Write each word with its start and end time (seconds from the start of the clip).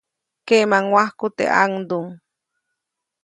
Keʼmaŋwajku 0.47 1.25
teʼ 1.37 1.49
ʼaŋduŋ. 1.55 2.05